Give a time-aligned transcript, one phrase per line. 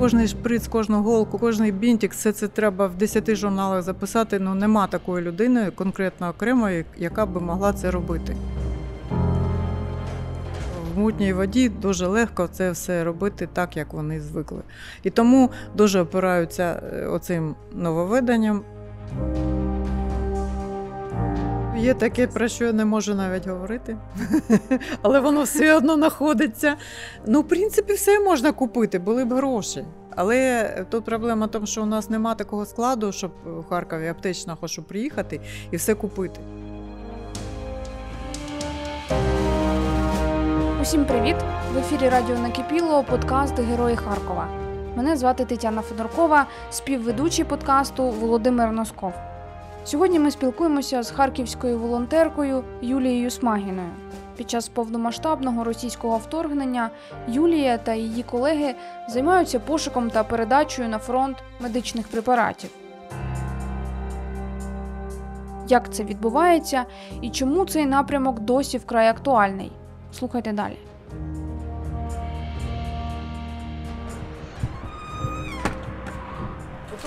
[0.00, 4.38] Кожний шприц, кожну голку, кожний бінтик, все це треба в 10 журналах записати.
[4.38, 8.36] Ну нема такої людини, конкретно окремої, яка би могла це робити.
[10.94, 14.62] В мутній воді дуже легко це все робити так, як вони звикли.
[15.02, 18.62] І тому дуже опираються е, оцим нововведенням.
[21.80, 23.96] Є таке, про що я не можу навіть говорити,
[25.02, 26.76] але воно все одно знаходиться.
[27.26, 29.84] Ну, в принципі, все можна купити, були б гроші.
[30.16, 34.68] Але тут проблема в тому, що у нас немає такого складу, щоб в Харкові аптечного,
[34.68, 35.40] щоб приїхати
[35.70, 36.40] і все купити.
[40.82, 41.36] Усім привіт!
[41.74, 44.48] В ефірі Радіо Накипіло, подкаст Герої Харкова.
[44.96, 49.29] Мене звати Тетяна Федоркова, співведучий подкасту Володимир Носков.
[49.90, 53.90] Сьогодні ми спілкуємося з харківською волонтеркою Юлією Смагіною.
[54.36, 56.90] Під час повномасштабного російського вторгнення
[57.28, 58.74] Юлія та її колеги
[59.08, 62.70] займаються пошуком та передачею на фронт медичних препаратів.
[65.68, 66.84] Як це відбувається
[67.20, 69.72] і чому цей напрямок досі вкрай актуальний?
[70.12, 70.89] Слухайте далі.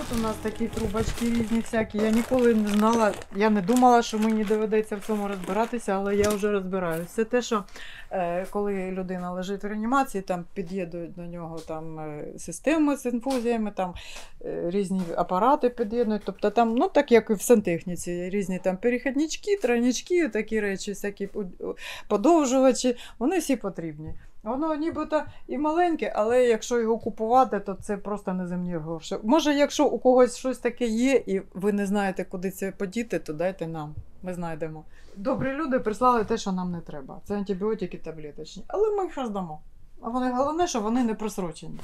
[0.09, 1.97] Тут у нас такі трубочки різні всякі.
[1.97, 6.29] Я ніколи не знала, я не думала, що мені доведеться в цьому розбиратися, але я
[6.29, 7.09] вже розбираюся.
[7.09, 7.63] Це те, що
[8.11, 13.71] е, коли людина лежить в реанімації, там під'єднують до нього там е, системи з інфузіями,
[13.75, 13.93] там
[14.45, 16.23] е, різні апарати під'єднують.
[16.25, 21.29] Тобто там, ну так як і в сантехніці, різні там перехіднички, тройнички, такі речі, всякі
[22.07, 24.13] подовжувачі, вони всі потрібні.
[24.43, 29.17] Воно нібито і маленьке, але якщо його купувати, то це просто неземні гроші.
[29.23, 33.33] Може, якщо у когось щось таке є, і ви не знаєте, куди це подіти, то
[33.33, 33.95] дайте нам.
[34.23, 34.83] Ми знайдемо.
[35.17, 37.19] Добрі люди прислали те, що нам не треба.
[37.23, 38.63] Це антибіотики таблеточні.
[38.67, 39.59] Але ми їх роздамо.
[40.01, 41.79] А вони головне, що вони не просрочені.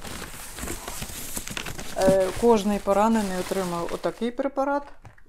[1.97, 4.83] Е, кожний поранений отримав отакий препарат.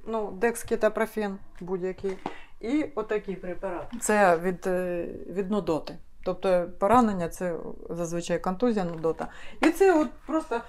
[0.06, 2.16] Ну, декскетапрофен будь-який.
[2.60, 3.86] І отакий препарат.
[4.00, 5.98] Це від, е, від нудоти.
[6.24, 7.56] Тобто поранення це
[7.90, 9.28] зазвичай контузія, нудота.
[9.62, 10.60] І це от просто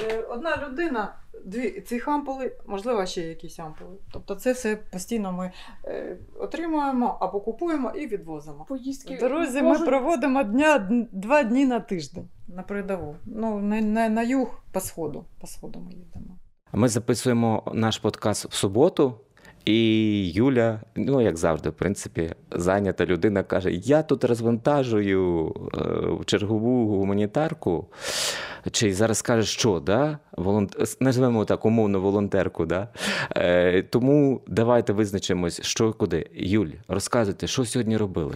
[0.00, 1.14] е, одна людина,
[1.44, 3.96] дві ці ампули, можливо, ще якісь ампули.
[4.12, 5.52] Тобто це все постійно ми
[5.84, 8.66] е, отримуємо або купуємо і відвозимо.
[8.68, 13.16] Поїздки В дорозі ми проводимо дня, два дні на тиждень на передову.
[13.24, 15.24] Ну, на, на, на юг по сходу.
[15.40, 16.38] По сходу ми їдемо.
[16.72, 19.20] Ми записуємо наш подкаст в суботу,
[19.66, 26.98] і Юля, ну як завжди, в принципі, зайнята людина каже: Я тут розвантажую е, чергову
[26.98, 27.86] гуманітарку.
[28.70, 30.18] Чи зараз каже, що да?
[30.36, 30.96] Волонт...
[31.00, 32.66] назвемо так умовно волонтерку.
[32.66, 32.88] Да?
[33.36, 36.26] Е, тому давайте визначимось, що куди.
[36.34, 38.34] Юль, розказуйте, що сьогодні робили.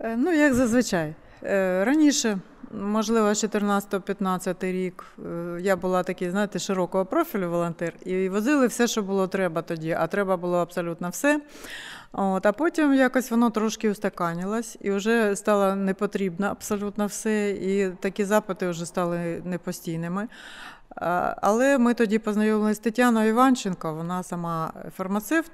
[0.00, 1.14] Е, Ну, як зазвичай.
[1.44, 2.38] Е, Раніше,
[2.72, 9.02] можливо, 14-15 рік, е, я була такий, знаєте, широкого профілю волонтер, і возили все, що
[9.02, 11.40] було треба тоді, а треба було абсолютно все.
[12.12, 18.24] От, а потім якось воно трошки устаканилось, і вже стало непотрібно абсолютно все, і такі
[18.24, 20.28] запити вже стали непостійними.
[21.42, 25.52] Але ми тоді познайомилися з Тетяною Іванченко, вона сама фармацевт,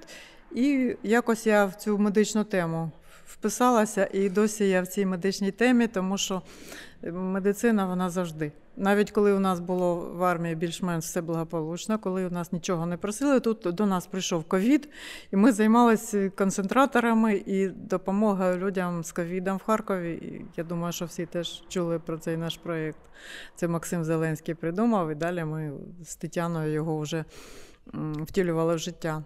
[0.52, 2.90] і якось я в цю медичну тему
[3.32, 6.42] вписалася, і досі я в цій медичній темі, тому що
[7.12, 8.52] медицина вона завжди.
[8.76, 12.96] Навіть коли у нас було в армії більш-менш все благополучно, коли у нас нічого не
[12.96, 14.88] просили, тут до нас прийшов ковід,
[15.32, 20.12] і ми займалися концентраторами і допомогою людям з ковідом в Харкові.
[20.12, 23.00] І я думаю, що всі теж чули про цей наш проєкт.
[23.56, 25.72] Це Максим Зеленський придумав, і далі ми
[26.04, 27.24] з Тетяною його вже
[28.26, 29.22] втілювали в життя.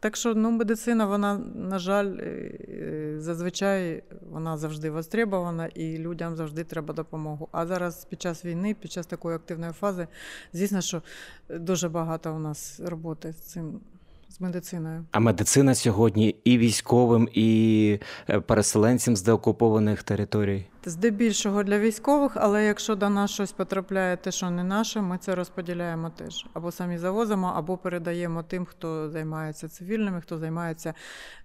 [0.00, 6.64] Так що ну, медицина, вона, на жаль, е, зазвичай вона завжди востребована і людям завжди
[6.64, 7.48] треба допомогу.
[7.52, 10.06] А зараз під час війни, під час такої активної фази,
[10.52, 11.02] звісно, що
[11.48, 13.80] дуже багато у нас роботи з цим.
[14.28, 15.04] З медициною.
[15.10, 17.98] А медицина сьогодні і військовим, і
[18.28, 20.66] е, переселенцям з деокупованих територій.
[20.84, 25.34] Здебільшого для військових, але якщо до нас щось потрапляє, те, що не наше, ми це
[25.34, 26.46] розподіляємо теж.
[26.52, 30.94] Або самі завозимо, або передаємо тим, хто займається цивільними, хто займається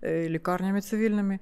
[0.03, 1.39] е, лікарнями цивільними.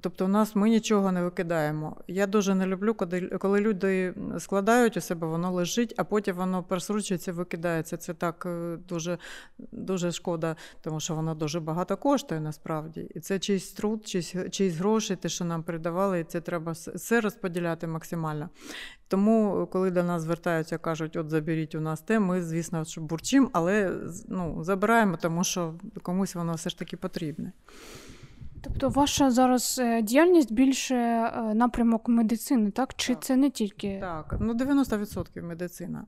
[0.00, 1.96] Тобто, у нас ми нічого не викидаємо.
[2.08, 2.94] Я дуже не люблю,
[3.38, 7.96] коли, люди складають у себе, воно лежить, а потім воно просручується, викидається.
[7.96, 9.18] Це так е, дуже,
[9.58, 13.06] дуже шкода, тому що воно дуже багато коштує насправді.
[13.14, 17.20] І це чийсь труд, чийсь, чийсь гроші, те, що нам передавали, і це треба все
[17.30, 18.48] розподіляти максимально.
[19.08, 23.50] Тому, коли до нас звертаються, кажуть, от заберіть у нас те, ми, звісно, що бурчимо,
[23.52, 23.92] але
[24.28, 27.52] ну, забираємо, тому що комусь воно все ж таки потрібне.
[28.62, 32.94] Тобто ваша зараз е, діяльність більше е, напрямок медицини, так?
[32.96, 33.24] Чи Так.
[33.24, 36.04] це не тільки Так, ну 90% медицина.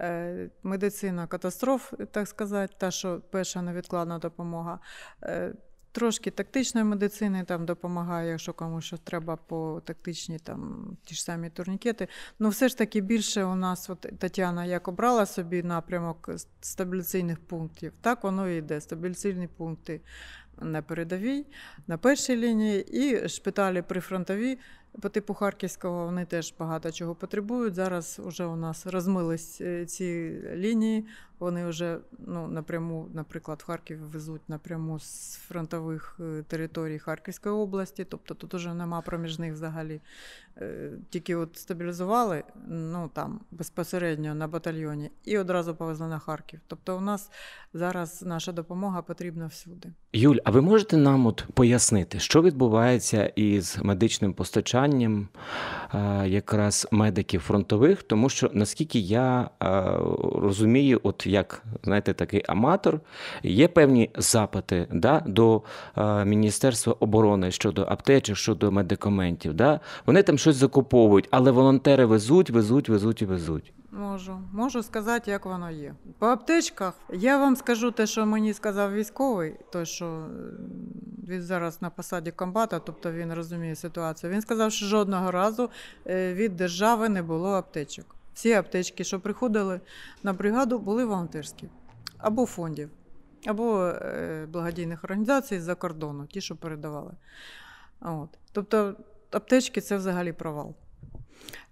[0.00, 4.78] Е, Медицина катастроф, так сказати, та, що перша невідкладна допомога.
[5.92, 11.50] Трошки тактичної медицини там допомагає, якщо комусь щось треба по тактичні там ті ж самі
[11.50, 12.08] турнікети.
[12.38, 17.92] Ну, все ж таки більше у нас, от Тетяна як обрала собі напрямок стабіляційних пунктів,
[18.00, 18.80] так воно і йде.
[18.80, 20.00] Стабіляційні пункти
[20.60, 21.46] на передовій,
[21.86, 24.58] на першій лінії, і шпиталі прифронтові
[25.00, 27.74] по типу Харківського вони теж багато чого потребують.
[27.74, 31.06] Зараз вже у нас розмились е, ці лінії.
[31.40, 38.06] Вони вже ну, напряму, наприклад, в Харків везуть напряму з фронтових е, територій Харківської області,
[38.08, 40.00] тобто тут уже нема проміжних взагалі.
[40.58, 46.60] Е, Тільки от стабілізували ну, там, безпосередньо на батальйоні і одразу повезли на Харків.
[46.66, 47.30] Тобто у нас
[47.74, 49.92] зараз наша допомога потрібна всюди.
[50.12, 55.28] Юль, а ви можете нам от пояснити, що відбувається із медичним постачанням
[55.94, 58.02] е, якраз медиків фронтових?
[58.02, 59.50] Тому що наскільки я
[60.34, 63.00] розумію, от як знаєте, такий аматор,
[63.42, 65.62] є певні запити да, до
[65.96, 69.54] е, Міністерства оборони щодо аптечок, щодо медикаментів.
[69.54, 69.80] Да?
[70.06, 73.72] Вони там щось закуповують, але волонтери везуть, везуть, везуть і везуть.
[73.92, 75.94] Можу, можу сказати, як воно є.
[76.18, 80.28] По аптечках я вам скажу те, що мені сказав військовий, той, що е,
[81.28, 84.32] він зараз на посаді комбата, тобто він розуміє ситуацію.
[84.32, 85.70] Він сказав, що жодного разу
[86.06, 88.16] е, від держави не було аптечок.
[88.40, 89.80] Всі аптечки, що приходили
[90.22, 91.68] на бригаду, були волонтерські
[92.18, 92.90] або фондів,
[93.46, 97.12] або е, благодійних організацій з-за кордону, ті, що передавали.
[98.00, 98.28] От.
[98.52, 98.94] Тобто
[99.30, 100.74] аптечки це взагалі провал.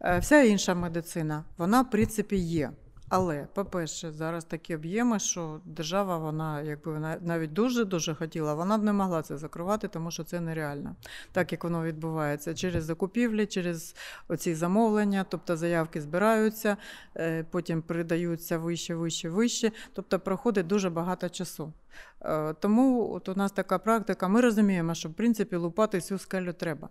[0.00, 2.71] Е, Вся інша медицина, вона, в принципі, є.
[3.09, 8.93] Але, по-перше, зараз такі об'єми, що держава, вона, якби навіть дуже-дуже хотіла, вона б не
[8.93, 10.97] могла це закривати, тому що це нереально.
[11.33, 13.95] Так як воно відбувається через закупівлі, через
[14.29, 16.77] оці замовлення, тобто заявки збираються,
[17.17, 19.73] е, потім передаються вище, вище, вище.
[19.93, 21.73] Тобто проходить дуже багато часу.
[22.23, 24.29] Е, Тому от у нас така практика.
[24.29, 26.89] Ми розуміємо, що в принципі лупати всю скелю треба.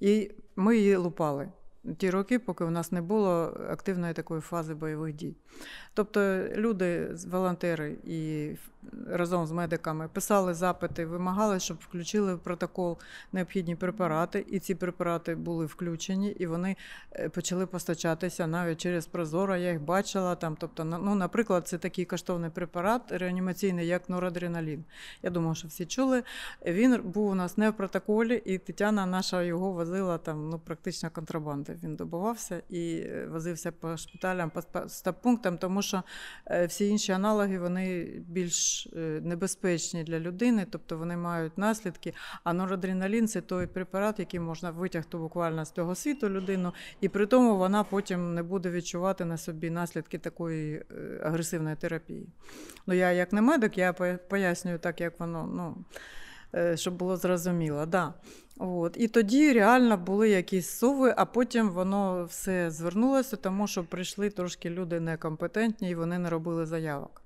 [0.00, 1.48] І ми її лупали
[1.98, 5.36] ті роки, поки у нас не було активної такої фази бойових дій.
[5.94, 6.20] Тобто
[6.56, 8.50] люди, волонтери і
[9.06, 12.98] разом з медиками писали запити, вимагали, щоб включили в протокол
[13.32, 16.76] необхідні препарати, і ці препарати були включені, і вони
[17.12, 19.56] е, почали постачатися навіть через Прозоро.
[19.56, 20.56] Я їх бачила там.
[20.60, 24.84] Тобто, ну, наприклад, це такий коштовний препарат реанімаційний, як норадреналін.
[25.22, 26.22] Я думаю, що всі чули.
[26.66, 31.10] Він був у нас не в протоколі, і Тетяна наша його возила там ну, практично
[31.10, 31.78] контрабанди.
[31.82, 36.02] Він добувався і е, возився по шпиталям, по спа- стаб-пунктам, тому що
[36.46, 42.14] е, всі інші аналоги вони більш е, небезпечні для людини, тобто вони мають наслідки.
[42.44, 47.26] А норадреналін це той препарат, який можна витягти буквально з того світу людину, і при
[47.26, 52.26] тому вона потім не буде відчувати на собі наслідки такої е, агресивної терапії.
[52.86, 53.92] Ну, я як не медик, я
[54.28, 55.84] пояснюю так, як воно, ну,
[56.74, 57.86] щоб було зрозуміло.
[57.86, 58.14] Да.
[58.58, 58.96] От.
[58.98, 64.70] І тоді реально були якісь суви, а потім воно все звернулося, тому що прийшли трошки
[64.70, 67.22] люди некомпетентні і вони не робили заявок.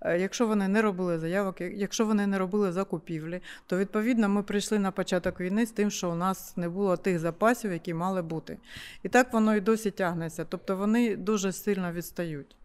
[0.00, 4.78] Е, Якщо вони не робили заявок, якщо вони не робили закупівлі, то відповідно ми прийшли
[4.78, 8.58] на початок війни з тим, що у нас не було тих запасів, які мали бути.
[9.02, 10.46] І так воно і досі тягнеться.
[10.48, 12.56] Тобто вони дуже сильно відстають.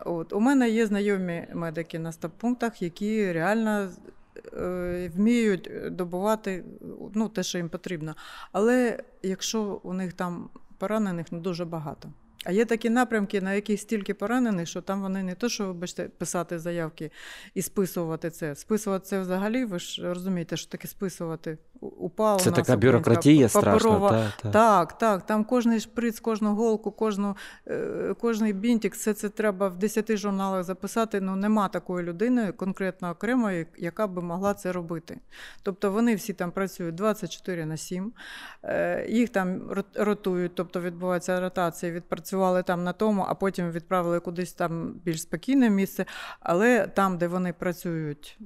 [0.00, 0.32] От.
[0.32, 3.88] У мене є знайомі медики на стаб-пунктах, які реально е,
[5.14, 6.64] вміють добувати
[7.14, 8.14] ну, те, що їм потрібно.
[8.52, 12.12] Але якщо у них там поранених не дуже багато.
[12.48, 16.04] А є такі напрямки, на яких стільки поранених, що там вони не то, що вибачте,
[16.04, 17.10] писати заявки
[17.54, 18.54] і списувати це.
[18.54, 21.58] Списувати це взагалі, ви ж розумієте, що таке списувати.
[21.80, 23.98] У- УПА у Це нас така бюрократія страшна.
[24.10, 24.50] Та, та.
[24.50, 25.26] так, так.
[25.26, 27.36] Там кожний шприц, кожну голку, кожну,
[27.66, 31.20] е, кожний бінтик, все це треба в 10 журналах записати.
[31.20, 35.18] Ну нема такої людини, конкретно окремої, яка би могла це робити.
[35.62, 38.12] Тобто вони всі там працюють 24 на 7,
[38.62, 39.60] е, їх там
[39.94, 41.92] ротують, тобто відбувається ротація,
[42.38, 46.06] відпрацювали там на тому, а потім відправили кудись там більш спокійне місце.
[46.40, 48.38] Але там, де вони працюють.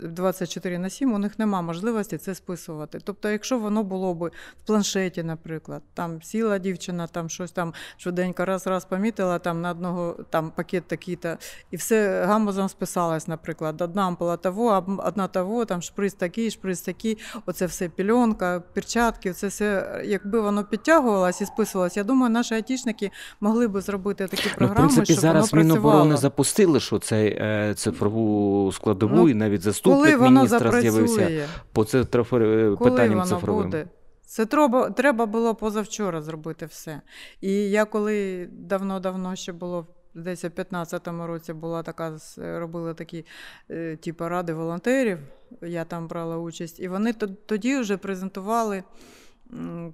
[0.00, 2.98] Е, 24 на 7, у них нема можливості це списувати.
[3.04, 4.24] Тобто, якщо воно було б
[4.62, 10.16] в планшеті, наприклад, там сіла дівчина, там щось там швиденько раз-раз помітила, там на одного
[10.30, 11.36] там пакет такий-то,
[11.70, 13.80] і все гамузом списалось, наприклад.
[13.82, 19.46] Одна ампула того, одна того, там шприц такий, шприц такий, оце все пільонка, перчатки, це
[19.46, 23.10] все, якби воно підтягувалось і списувалось, я думаю, наші айтішники
[23.40, 27.28] могли би зробити такі програми, Ну, в принципі, щоб зараз воно Міноборони запустили, що цей
[27.28, 32.40] е, цифрову складову Ну, і навіть застосовують заступник коли воно міністра з'явився по цифрофор...
[32.40, 33.64] коли питанням воно цифровим.
[33.64, 33.88] буде.
[34.26, 37.00] Це треба, треба було позавчора зробити все.
[37.40, 39.86] І я коли давно-давно ще було.
[40.14, 43.24] Десь у 15-му році була така, робила робили такі
[43.70, 45.18] е, типу, ради волонтерів,
[45.62, 47.12] я там брала участь, і вони
[47.46, 48.82] тоді вже презентували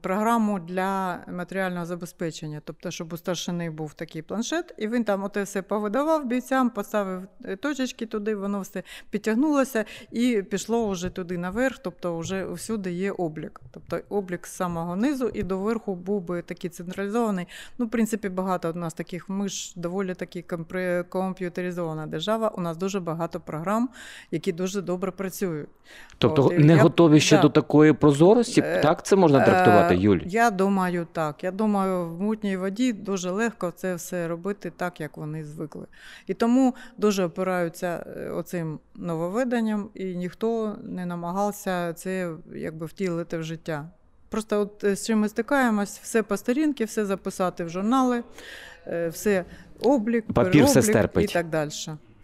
[0.00, 2.60] програму для матеріального забезпечення.
[2.64, 7.22] Тобто, щоб у старшини був такий планшет, і він там оте все повидавав бійцям, поставив
[7.44, 13.12] е, точечки туди, воно все підтягнулося і пішло вже туди наверх, тобто вже всюди є
[13.12, 13.60] облік.
[13.70, 17.46] Тобто облік з самого низу і до верху був би такий централізований.
[17.78, 20.44] Ну, в принципі, багато у нас таких, ми ж доволі таки
[21.08, 22.48] комп'ютеризована держава.
[22.48, 23.88] У нас дуже багато програм,
[24.30, 25.68] які дуже добре працюють.
[26.18, 27.42] Тобто От, не я- готові ще да.
[27.42, 28.60] до такої прозорості?
[28.60, 30.18] Е, так це можна трактувати, Е, Юль?
[30.26, 31.44] Я думаю, так.
[31.44, 35.86] Я думаю, в мутній воді дуже легко це все робити так, як вони звикли.
[36.26, 43.42] І тому дуже опираються е, оцим нововведенням, і ніхто не намагався це якби втілити в
[43.42, 43.88] життя.
[44.28, 48.22] Просто от е, з чим ми стикаємось, все по сторінки, все записати в журнали,
[49.08, 49.44] все
[49.82, 51.30] облік, Папір все стерпить.
[51.30, 51.70] і так далі.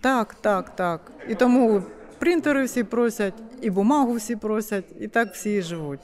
[0.00, 1.12] Так, так, так.
[1.28, 1.82] І тому
[2.18, 6.00] принтери всі просять, і бумагу всі просять, і так всі і живуть.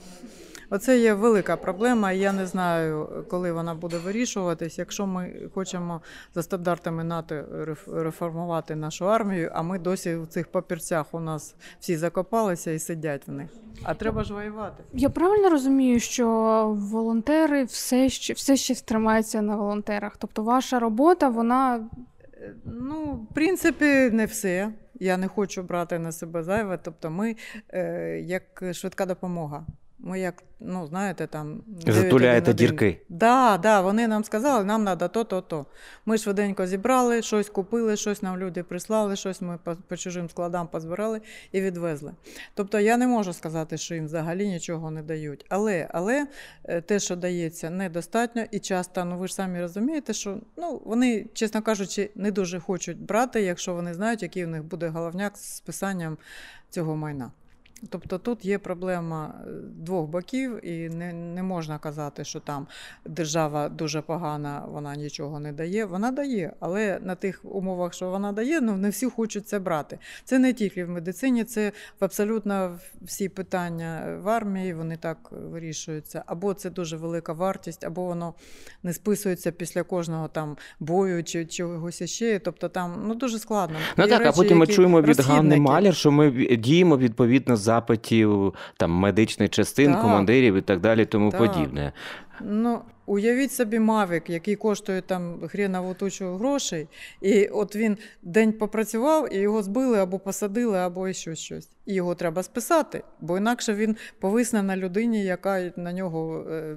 [0.70, 4.78] Оце є велика проблема, і я не знаю, коли вона буде вирішуватись.
[4.78, 6.00] Якщо ми хочемо
[6.34, 7.44] за стандартами НАТО
[7.92, 13.28] реформувати нашу армію, а ми досі в цих папірцях у нас всі закопалися і сидять
[13.28, 13.50] в них.
[13.82, 14.84] А треба ж воювати.
[14.92, 16.26] Я правильно розумію, що
[16.78, 20.16] волонтери все ще все ще тримаються на волонтерах.
[20.18, 21.80] Тобто ваша робота, вона
[22.44, 24.72] Е, Ну, в принципі, не все.
[24.94, 26.78] Я не хочу брати на себе зайве.
[26.82, 27.36] Тобто, ми
[27.68, 29.66] е, як швидка допомога.
[30.06, 31.62] Ми як, ну, знаєте, там.
[31.86, 32.56] Затуляєте 911.
[32.56, 33.00] дірки.
[33.08, 35.66] Да, да, вони нам сказали, нам треба то, то, то.
[36.06, 40.68] Ми швиденько зібрали, щось купили, щось нам люди прислали, щось ми по, по чужим складам
[40.68, 41.20] позбирали
[41.52, 42.12] і відвезли.
[42.54, 45.46] Тобто я не можу сказати, що їм взагалі нічого не дають.
[45.48, 46.26] Але, але
[46.64, 51.26] е, те, що дається, недостатньо і часто, ну ви ж самі розумієте, що ну, вони,
[51.32, 55.56] чесно кажучи, не дуже хочуть брати, якщо вони знають, який у них буде головняк з
[55.56, 56.18] списанням
[56.70, 57.30] цього майна.
[57.90, 62.66] Тобто тут є проблема е, двох боків, і не, не можна казати, що там
[63.06, 65.84] держава дуже погана, вона нічого не дає.
[65.84, 69.98] Вона дає, але на тих умовах, що вона дає, ну не всі хочуть це брати.
[70.24, 76.22] Це не тільки в медицині, це в абсолютно всі питання в армії, вони так вирішуються.
[76.26, 78.34] Або це дуже велика вартість, або воно
[78.82, 82.38] не списується після кожного там бою чи чогось іще.
[82.38, 83.76] Тобто там ну дуже складно.
[83.96, 85.92] Ну так, а потім ми чуємо від Ганни розхідники.
[85.92, 90.02] Що ми діємо відповідно запитів там медичних частин, Так.
[90.02, 91.40] командирів і так далі, тому Так.
[91.40, 91.92] подібне.
[92.40, 96.88] Ну, уявіть собі Мавік, який коштує там хрінову тучу грошей,
[97.20, 101.68] і от він день попрацював, і його збили або посадили, або ще щось.
[101.86, 106.76] І його треба списати, бо інакше він повисне на людині, яка на нього е,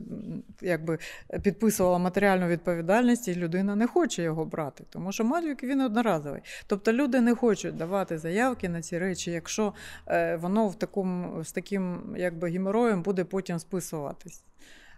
[0.61, 0.97] якби
[1.41, 4.83] підписувала матеріальну відповідальність, і людина не хоче його брати.
[4.89, 6.41] Тому що Мавік він одноразовий.
[6.67, 9.73] Тобто люди не хочуть давати заявки на ці речі, якщо
[10.07, 14.43] е, воно в такому, з таким якби геморроєм буде потім списуватись.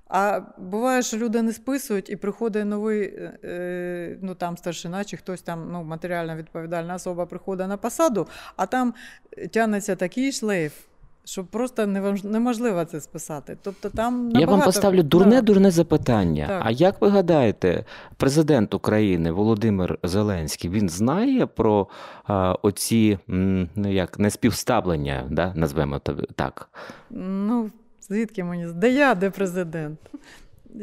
[0.10, 5.18] А буває, що люди не списують, і приходить новий е, е, ну, там старшина, чи
[5.18, 8.94] хтось там ну, матеріально відповідальна особа приходить на посаду, а там
[9.52, 10.74] тягнеться такий шлейф,
[11.24, 11.88] що просто
[12.24, 13.58] неможливо це списати.
[13.64, 16.46] Тобто там Я вам поставлю дурне-дурне запитання.
[16.48, 16.62] Так.
[16.66, 17.86] А як ви гадаєте,
[18.18, 21.88] президент України Володимир Зеленський він знає про
[22.24, 23.20] а, оці
[23.76, 26.00] ну як неспівставлення, да, назвемо
[26.36, 26.70] так?
[27.10, 27.70] Ну,
[28.10, 30.00] звідки мені де я, де президент?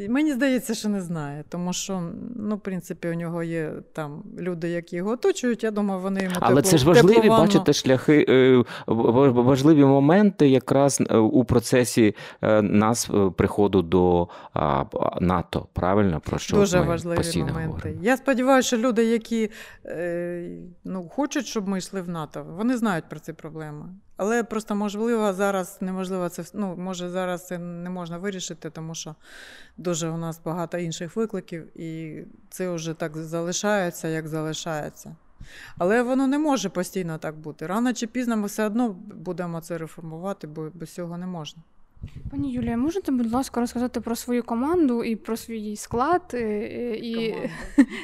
[0.09, 2.03] Мені здається, що не знає, тому що,
[2.35, 5.63] ну, в принципі, у нього є там люди, які його оточують.
[5.63, 10.49] Я думаю, вони йому Але тепло- це ж важливі, теплу бачите, шляхи, е, важливі моменти
[10.49, 14.27] якраз е, у процесі е, нас приходу до
[15.21, 15.67] НАТО.
[15.73, 17.67] Правильно про що Дуже ми важливі постійно моменти.
[17.67, 18.03] говоримо?
[18.03, 19.49] Я сподіваюся, що люди, які
[20.83, 23.85] ну, хочуть, щоб ми йшли в НАТО, вони знають про ці проблеми.
[24.17, 29.15] Але просто можливо зараз неможливо це ну, може зараз це не можна вирішити, тому що
[29.77, 35.15] дуже у нас багато інших викликів, і це вже так залишається, як залишається.
[35.77, 37.67] Але воно не може постійно так бути.
[37.67, 41.63] Рано чи пізно ми все одно будемо це реформувати, бо без цього не можна.
[42.31, 46.95] Пані Юлія, можете, будь ласка, розказати про свою команду і про свій склад, е, е,
[46.95, 47.35] і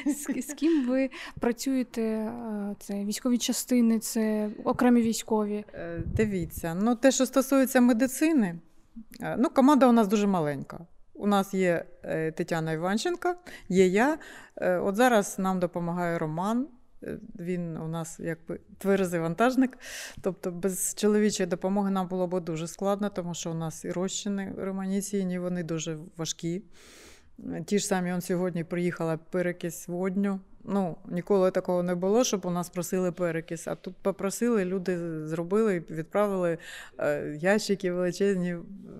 [0.06, 1.10] з, з ким ви
[1.40, 2.02] працюєте?
[2.02, 5.64] е, Це військові частини, це окремі військові.
[6.16, 8.58] Дивіться, ну те, що стосується медицини,
[9.38, 10.86] ну команда у нас дуже маленька.
[11.14, 11.84] У нас є
[12.36, 13.36] Тетяна Іванченка,
[13.68, 14.18] є я.
[14.60, 16.66] От зараз нам допомагає Роман.
[17.04, 19.78] Е, Він у нас якби тверезий вантажник.
[20.20, 24.52] Тобто без чоловічої допомоги нам було б дуже складно, тому що у нас і розчини
[24.58, 26.62] романіційні, вони дуже важкі.
[27.66, 30.40] Ті ж самі он сьогодні приїхала перекись водню.
[30.64, 33.68] Ну, ніколи такого не було, щоб у нас просили перекис.
[33.68, 36.58] А тут попросили, люди зробили, відправили
[36.98, 38.56] е, ящики величезні,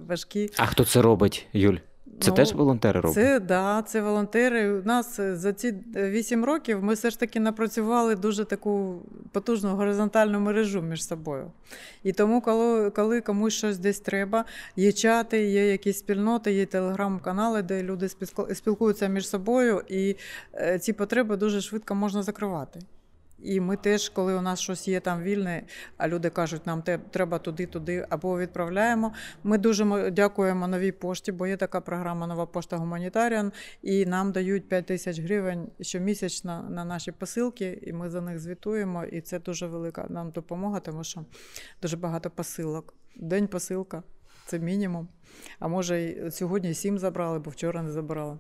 [0.07, 0.51] важкі.
[0.57, 1.77] А хто це робить, Юль?
[2.21, 3.15] Це Ну, теж волонтери роблять?
[3.15, 4.73] Це да, це волонтери.
[4.81, 9.03] У нас е, за ці 8 років ми все ж таки напрацювали дуже таку
[9.33, 11.51] потужну горизонтальну мережу між собою.
[12.03, 14.45] І тому, коли, коли комусь щось десь треба,
[14.77, 20.17] є чати, є якісь спільноти, є телеграм-канали, де люди спілку- спілкуються між собою, і
[20.55, 22.81] е, ці потреби дуже швидко можна закривати.
[23.39, 25.63] І ми теж, коли у нас щось є там вільне,
[25.97, 29.13] а люди кажуть, нам треба туди, туди, або відправляємо.
[29.45, 34.69] Ми дуже дякуємо новій пошті, бо є така програма Нова пошта Гуманітаріан, і нам дають
[34.69, 39.05] 5 тисяч гривень щомісячно на наші посилки, і ми за них звітуємо.
[39.05, 41.25] І це дуже велика нам допомога, тому що
[41.83, 42.95] дуже багато посилок.
[43.17, 44.03] День посилка
[44.47, 45.09] це мінімум.
[45.59, 48.39] А може, сьогодні сім забрали, бо вчора не забрали.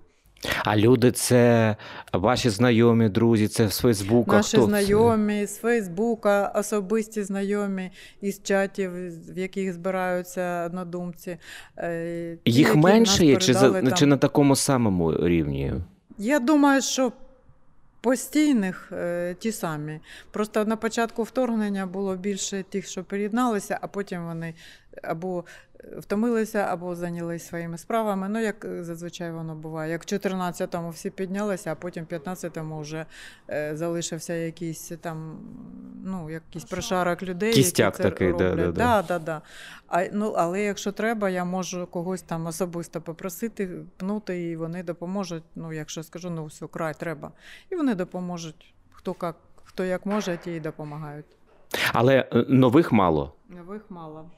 [0.65, 1.77] А люди це
[2.13, 4.37] ваші знайомі, друзі, це з Фейсбука.
[4.37, 4.69] Наші хто це?
[4.69, 8.91] знайомі з Фейсбука, особисті знайомі із чатів,
[9.35, 11.37] в яких збираються однодумці.
[11.79, 15.73] Е, Їх менше є, чи, за, чи на такому самому рівні?
[16.19, 17.13] Я думаю, що
[18.01, 20.01] постійних е, ті самі.
[20.31, 24.55] Просто на початку вторгнення було більше тих, що приєдналися, а потім вони
[25.03, 25.45] або
[25.99, 28.29] втомилися, або зайнялися своїми справами.
[28.29, 29.93] Ну, як е, зазвичай воно буває.
[29.93, 33.07] Як в 14-му всі піднялися, а потім в 15-му вже
[33.50, 35.38] е, залишився якийсь там,
[36.05, 37.53] ну, якийсь прошарок людей.
[37.53, 38.57] Кістяк які це такий, роблять.
[38.57, 38.73] да, да.
[38.73, 39.43] Да, да, да.
[39.88, 45.45] А, ну, але якщо треба, я можу когось там особисто попросити, пнути, і вони допоможуть.
[45.55, 47.33] Ну, якщо скажу, ну все, край треба.
[47.71, 48.75] І вони допоможуть.
[48.93, 51.26] Хто як, хто як може, ті й допомагають.
[51.93, 53.35] Але е, нових мало.
[53.49, 54.31] Нових мало.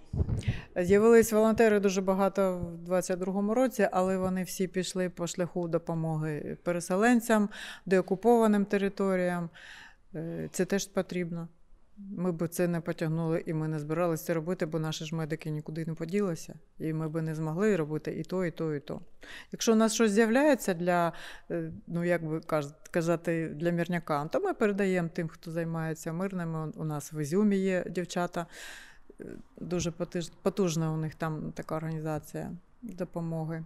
[0.76, 7.48] З'явились волонтери дуже багато в 22-му році, але вони всі пішли по шляху допомоги переселенцям,
[7.86, 9.50] деокупованим територіям.
[10.14, 11.48] Е, Це теж потрібно.
[11.98, 15.50] Ми б це не потягнули і ми не збиралися це робити, бо наші ж медики
[15.50, 19.00] нікуди не поділися, і ми б не змогли робити і то, і то, і то.
[19.52, 21.12] Якщо у нас щось з'являється для,
[21.50, 22.40] е, ну як би
[22.90, 26.72] казати, для мирняка, то ми передаємо тим, хто займається мирними.
[26.76, 28.46] У нас в Ізюмі є дівчата,
[29.20, 29.24] е,
[29.60, 29.90] дуже
[30.42, 32.50] потужна у них там така організація
[32.82, 33.64] допомоги.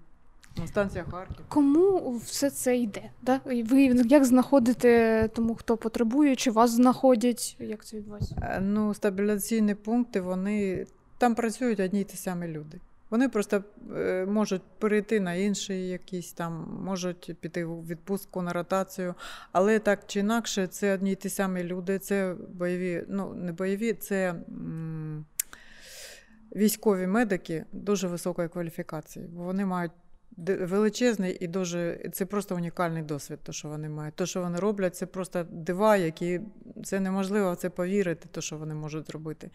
[0.56, 1.44] Ну, станція Харків.
[1.48, 3.10] Кому все це йде?
[3.22, 3.40] Да?
[3.44, 7.56] Ви як знаходите тому, хто потребує, чи вас знаходять?
[7.60, 8.36] Як це відбувається?
[8.42, 10.86] Е, Ну, стабіляційні пункти, вони
[11.18, 12.78] там працюють одні й ті самі люди.
[13.10, 13.64] Вони просто
[13.96, 19.14] е, можуть перейти на інший якийсь там, можуть піти у відпустку на ротацію,
[19.52, 23.92] але так чи інакше, це одні й ті самі люди, це бойові, ну не бойові,
[23.92, 25.24] це м,
[26.56, 29.92] військові медики дуже високої кваліфікації, бо вони мають
[30.36, 34.14] величезний і дуже це просто унікальний досвід, то, що вони мають.
[34.14, 36.40] То, що вони роблять, це просто дива, які
[36.84, 39.50] це неможливо це повірити, то, що вони можуть зробити.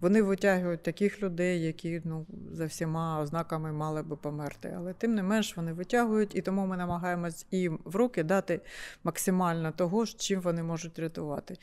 [0.00, 4.74] Вони витягують таких людей, які ну, за всіма ознаками мали би померти.
[4.76, 8.60] Але тим не менш вони витягують, і тому ми намагаємось їм в руки дати
[9.04, 11.56] максимально того, чим вони можуть рятувати.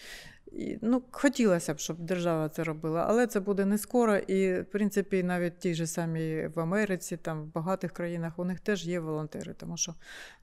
[0.51, 4.17] І, ну, хотілося б, щоб держава це робила, але це буде не скоро.
[4.17, 8.59] І, в принципі, навіть ті ж самі в Америці, там в багатих країнах у них
[8.59, 9.93] теж є волонтери, тому що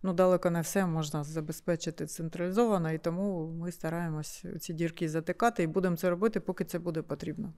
[0.02, 5.66] ну, далеко не все можна забезпечити централізовано, і тому ми стараємось ці дірки затикати і
[5.66, 7.52] будемо це робити, поки це буде потрібно.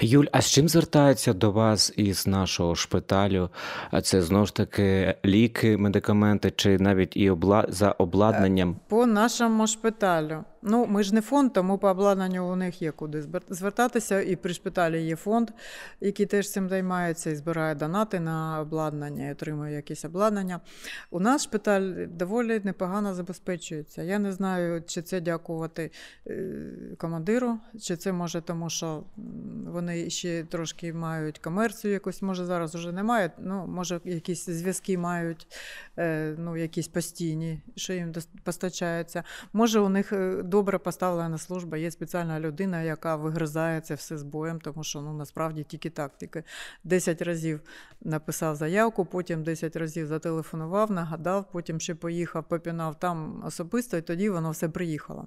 [0.00, 3.50] Юль, а з чим звертаються до вас із нашого шпиталю?
[4.02, 7.66] Це знову ж таки ліки, медикаменти, чи навіть і обла...
[7.68, 8.76] за обладнанням?
[8.88, 10.44] По нашому шпиталю.
[10.62, 14.20] Ну, ми ж не фонд, тому по обладнанню у них є куди звертатися.
[14.20, 15.50] І при шпиталі є фонд,
[16.00, 20.60] який теж цим займається і збирає донати на обладнання, і отримує якісь обладнання.
[21.10, 24.02] У нас шпиталь доволі непогано забезпечується.
[24.02, 25.90] Я не знаю, чи це дякувати
[26.26, 26.64] е,
[26.98, 29.04] командиру, чи це може тому, що
[29.66, 35.46] вони ще трошки мають комерцію якусь, може зараз вже немає, ну, може якісь зв'язки мають,
[35.98, 38.12] е, ну, якісь постійні, що їм
[38.44, 39.24] постачаються.
[39.52, 44.22] Може, у них е, добре поставлена служба, є спеціальна людина, яка вигризає це все з
[44.22, 46.42] боєм, тому що ну, насправді тільки так, тільки
[46.84, 47.60] 10 разів
[48.00, 54.30] написав заявку, потім 10 разів зателефонував, нагадав, потім ще поїхав, попінав там особисто, і тоді
[54.30, 55.26] воно все приїхало.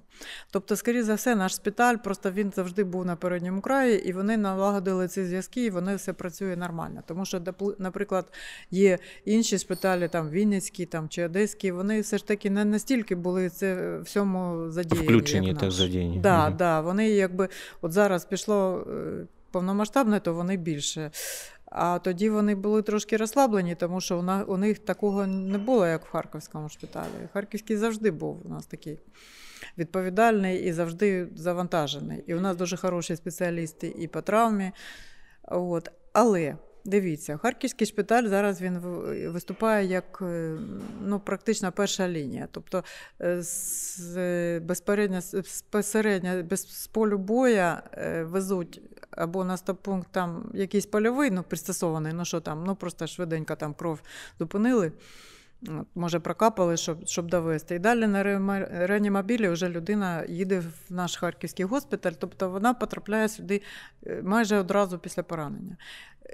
[0.50, 4.36] Тобто, скоріше за все, наш шпиталь, просто він завжди був на передньому краї, і вони
[4.36, 7.02] налагодили ці зв'язки, і вони все працює нормально.
[7.06, 7.42] Тому що,
[7.78, 8.26] наприклад,
[8.70, 13.48] є інші шпиталі, там Вінницькі там, чи Одеські, вони все ж таки не настільки були
[13.48, 15.11] це всьому задіяні.
[15.16, 16.18] Включені, як так задіяні.
[16.18, 16.56] Да, Мгм.
[16.56, 17.48] да, вони якби
[17.80, 21.10] от зараз пішло е, повномасштабне, то вони більше.
[21.74, 26.06] А тоді вони були трошки розслаблені, тому що у, у них такого не було, як
[26.06, 27.28] в Харківському шпиталі.
[27.32, 28.98] Харківський завжди був у нас такий
[29.78, 32.24] відповідальний і завжди завантажений.
[32.26, 34.72] І у нас дуже хороші спеціалісти і по травмі.
[35.42, 35.90] От.
[36.12, 38.78] Але дивіться, Харківський шпиталь зараз він
[39.28, 40.56] виступає як е,
[41.04, 42.48] ну, практично перша лінія.
[42.50, 42.84] Тобто
[43.20, 51.30] е, з, безпередньо, безпосередньо без полю боя е, везуть або на стопункт там якийсь польовий,
[51.30, 54.00] ну, пристосований, ну що там, ну просто швиденько там кров
[54.38, 54.92] зупинили.
[55.94, 57.74] Може, прокапали, щоб, щоб довести.
[57.74, 58.22] І далі на
[58.86, 63.62] реанімобілі вже людина їде в наш харківський госпіталь, тобто вона потрапляє сюди
[64.22, 65.76] майже одразу після поранення.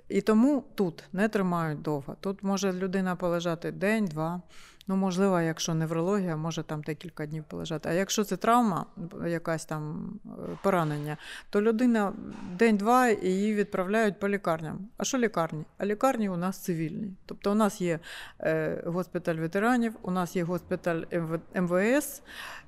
[0.09, 2.17] І тому тут не тримають довго.
[2.21, 4.43] Тут може людина полежати день, два.
[4.91, 7.89] Ну, можливо, якщо неврологія, може там декілька днів полежати.
[7.89, 8.87] А якщо це травма,
[9.27, 10.31] якась там е,
[10.63, 11.17] поранення,
[11.51, 12.13] то людина
[12.59, 14.89] день-два і її відправляють по лікарням.
[14.97, 15.65] А що лікарні?
[15.79, 17.13] А лікарні у нас цивільні.
[17.27, 17.99] Тобто у нас є
[18.41, 22.23] е, госпіталь ветеранів, у нас є госпіталь МВ- МВС,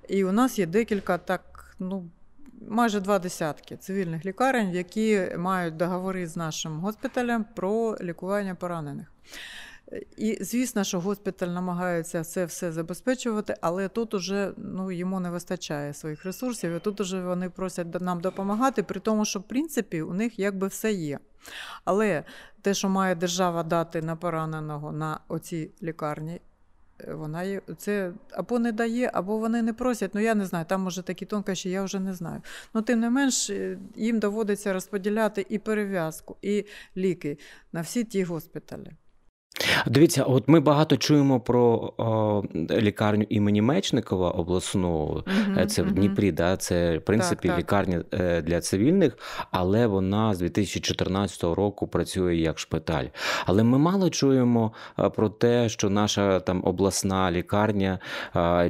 [0.09, 2.11] і у нас є декілька так, ну.
[2.69, 9.13] Майже два десятки цивільних лікарень, які мають договори з нашим госпіталем про лікування поранених.
[10.17, 15.95] І звісно, що госпіталь намагається це все забезпечувати, але тут уже ну, йому не вистачає
[15.95, 20.15] своїх ресурсів, і тут уже вони просять нам допомагати, при тому, що в принципі у
[20.15, 21.19] них якби все є.
[21.85, 22.25] Але
[22.63, 26.41] те, що має держава дати на пораненого на оці лікарні,
[27.09, 30.15] вона це або не дає, або вони не просять.
[30.15, 32.43] Ну я не знаю, там може такі тонкощі, я вже не знаю.
[32.75, 36.65] Ну, тим не менш, е, їм доводиться розподіляти і перев'язку, і
[36.97, 37.39] ліки
[37.73, 38.93] на всі ті госпіталі.
[39.87, 45.25] Дивіться, от ми багато чуємо про о, лікарню імені Мечникова обласну.
[45.59, 46.57] Е, Це в Дніпрі, да?
[46.57, 47.59] це в принципі так.
[47.59, 49.19] лікарня е, для цивільних,
[49.51, 53.05] але вона з 2014 року працює як шпиталь.
[53.47, 57.99] Але ми мало чуємо е, про те, що наша там обласна лікарня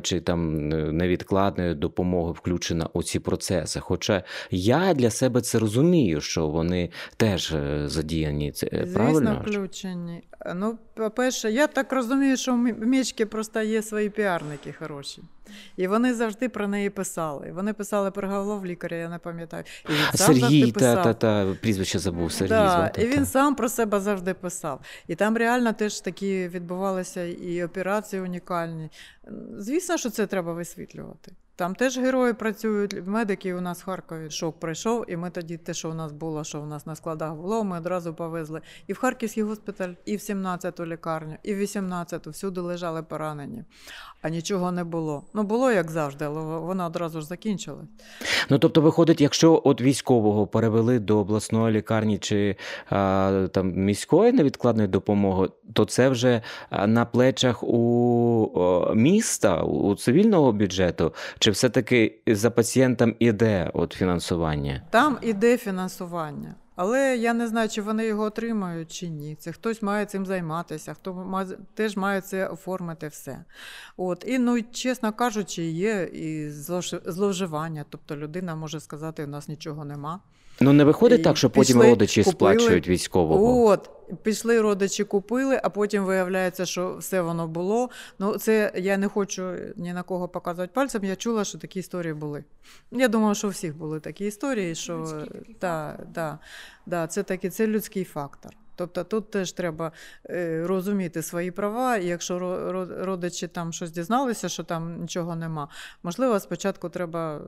[0.02, 3.80] чи там невідкладної допомоги включена у ці процеси.
[3.80, 8.52] Хоча я для себе це розумію, що вони теж задіяні.
[8.52, 9.42] Це Звісно, правильно?
[9.46, 10.22] включені.
[10.54, 15.22] Ну, по-перше, я так розумію, що в Мічки просто є свої піарники хороші.
[15.76, 17.52] І вони завжди про неї писали.
[17.54, 19.64] Вони писали про голову лікаря, я не пам'ятаю.
[19.88, 22.48] І він сам Сергій, та, та, та, прізвище забув, Сергій.
[22.48, 23.26] Да, звати, і він та.
[23.26, 24.80] сам про себе завжди писав.
[25.08, 28.90] І там реально теж такі відбувалися і операції унікальні.
[29.58, 31.32] Звісно, що це треба висвітлювати.
[31.60, 35.74] Там теж герої працюють, медики у нас в Харкові шок пройшов, і ми тоді те,
[35.74, 38.98] що у нас було, що у нас на складах було, ми одразу повезли і в
[38.98, 42.30] Харківський госпіталь, і в 17-ту лікарню, і в 18-ту.
[42.30, 43.64] Всюди лежали поранені.
[44.22, 45.24] А нічого не було.
[45.34, 47.88] Ну, було як завжди, але вона одразу ж закінчилась.
[48.50, 52.56] Ну тобто, виходить, якщо от військового перевели до обласної лікарні чи
[52.90, 56.42] а, там міської невідкладної допомоги, то це вже
[56.86, 64.82] на плечах у міста, у цивільного бюджету, чи все-таки за пацієнтом іде от фінансування?
[64.90, 66.54] Там іде фінансування.
[66.76, 69.34] Але я не знаю, чи вони його отримають чи ні.
[69.34, 73.44] Це хтось має цим займатися, хто має, теж має це оформити все.
[73.96, 74.24] От.
[74.26, 77.84] І, ну, чесно кажучи, є і зловж- зловживання.
[77.88, 80.20] Тобто людина може сказати, у нас нічого нема.
[80.62, 82.54] Ну не виходить І так, що потім пішли, родичі купили.
[82.54, 83.64] сплачують військового.
[83.64, 83.90] От,
[84.22, 87.90] пішли родичі, купили, а потім виявляється, що все воно було.
[88.18, 91.04] Ну, це я не хочу ні на кого показувати пальцем.
[91.04, 92.44] Я чула, що такі історії були.
[92.92, 96.38] Я думаю, що у всіх були такі історії, що Людський такий да, да,
[96.86, 98.52] да, це такий це людський фактор.
[98.80, 99.92] Тобто тут теж треба
[100.30, 105.36] е, розуміти свої права, і якщо ро- ро- родичі там щось дізналися, що там нічого
[105.36, 105.68] нема,
[106.02, 107.40] можливо, спочатку треба е,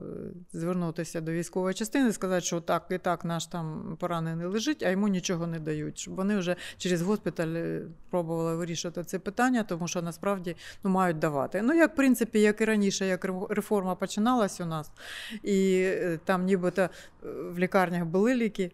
[0.53, 5.07] звернутися до військової частини сказати, що так і так наш там поранений лежить, а йому
[5.07, 5.99] нічого не дають.
[5.99, 11.19] Щоб вони вже через госпіталь е, пробували вирішувати це питання, тому що насправді ну, мають
[11.19, 11.61] давати.
[11.61, 14.91] Ну, як в принципі, як і раніше, як реформа починалась у нас,
[15.43, 15.89] і
[16.25, 16.89] там нібито
[17.23, 18.71] в лікарнях були ліки.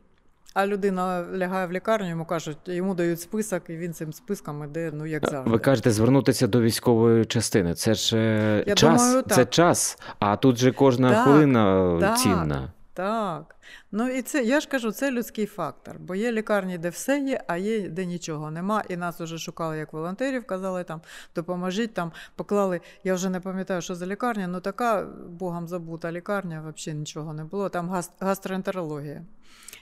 [0.54, 4.92] А людина лягає в лікарню, йому кажуть, йому дають список, і він цим списком іде,
[4.94, 5.52] ну як завжди.
[5.52, 7.74] Ви кажете, звернутися до військової частини.
[7.74, 10.00] Це ж е, Я час, думаю, це час.
[10.20, 12.18] А тут же кожна Так, хвилина так.
[12.18, 12.72] цінна.
[12.94, 13.56] Так.
[13.92, 17.44] Ну і це, я ж кажу, це людський фактор, бо є лікарні, де все є,
[17.48, 18.84] а є, де нічого нема.
[18.90, 21.02] І нас вже шукали як волонтерів, казали там,
[21.36, 22.82] допоможіть там, поклали.
[23.04, 27.44] Я вже не пам'ятаю, що за лікарня, ну така богом забута лікарня, взагалі нічого не
[27.44, 27.70] було.
[27.70, 29.26] Там гас- гастроентерологія.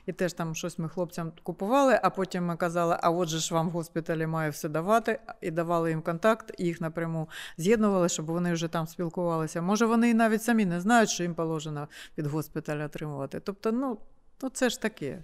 [0.05, 3.53] І теж там щось ми хлопцям купували, а потім ми казали, а от же ж
[3.53, 8.25] вам в госпіталі має все давати, і давали їм контакт, і їх напряму з'єднували, щоб
[8.25, 9.61] вони вже там спілкувалися.
[9.61, 13.39] Може, вони і навіть самі не знають, що їм положено від госпіталя отримувати.
[13.39, 13.97] Тобто, ну,
[14.41, 15.23] ну це ж таке.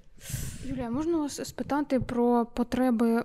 [0.65, 3.23] Юлія, можна вас спитати про потреби?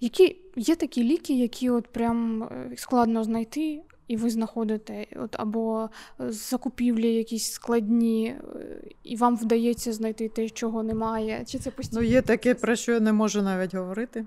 [0.00, 5.90] Які є такі ліки, які от прям е, складно знайти, і ви знаходите, от або
[6.18, 11.44] закупівлі якісь складні, е, і вам вдається знайти те, чого немає?
[11.46, 12.02] Чи це постійно?
[12.02, 14.24] Ну, є таке, про що я не можу навіть говорити,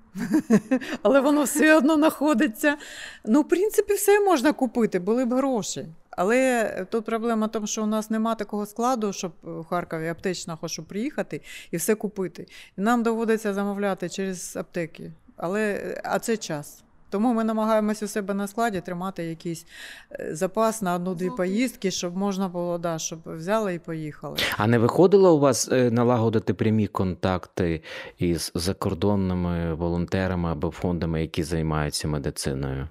[1.01, 2.77] але воно все одно знаходиться.
[3.25, 5.85] Ну, в принципі, все можна купити, були б гроші.
[6.11, 10.67] Але тут проблема в тому, що у нас немає такого складу, щоб в Харкові аптечного,
[10.67, 11.41] щоб приїхати
[11.71, 12.47] і все купити.
[12.77, 15.11] І нам доводиться замовляти через аптеки.
[15.37, 16.83] Але, а це час.
[17.09, 19.65] Тому ми намагаємося у себе на складі тримати якийсь
[20.11, 24.37] е, запас на одну-дві поїздки, щоб можна було, да, щоб взяли і поїхали.
[24.57, 27.81] А не виходило у вас е, налагодити прямі контакти
[28.17, 32.87] із закордонними волонтерами або фондами, які займаються медициною?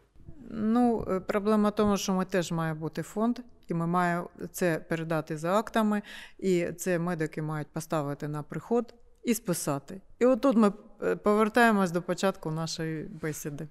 [0.51, 4.79] Ну, е, проблема в тому, що ми теж має бути фонд, і ми маємо це
[4.89, 6.03] передати за актами,
[6.39, 10.01] і це медики мають поставити на приход і списати.
[10.19, 13.69] І отут ми е, повертаємось до початку нашої бесіди.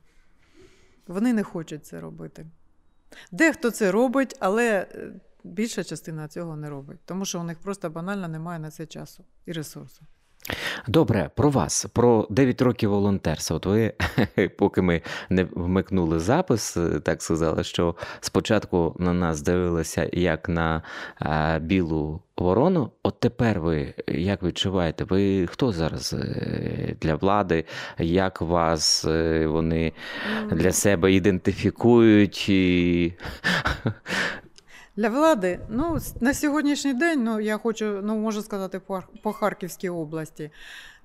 [1.08, 2.46] Вони не хочуть це робити.
[3.32, 5.13] Дехто це робить, але е,
[5.44, 9.24] більша частина цього не робить, тому що у них просто банально немає на це часу
[9.46, 10.06] і ресурсу.
[10.88, 13.56] Добре, про вас, про 9 років волонтерства.
[13.56, 13.94] От ви,
[14.58, 20.82] поки ми не вмикнули запис, е, так сказали, що спочатку на нас дивилися як на
[21.20, 22.92] а, білу ворону.
[23.04, 25.04] От тепер ви як відчуваєте?
[25.04, 27.66] Ви хто зараз е, для влади?
[28.00, 29.94] Як вас е, вони
[30.52, 32.50] для себе ідентифікують?
[32.50, 33.14] І...
[34.98, 38.82] Для влади, ну, на сьогоднішній день, ну, я хочу, ну, можу сказати,
[39.22, 40.52] по, Харківській області.